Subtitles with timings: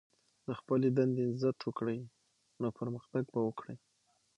[0.47, 1.99] د خپلي دندې عزت وکړئ،
[2.61, 3.77] نو پرمختګ به وکړئ!